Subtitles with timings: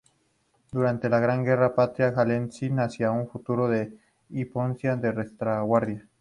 [0.71, 3.89] Durante la Gran Guerra Patria, Gelendzhik hacía la función de
[4.33, 6.07] hospital de la retaguardia.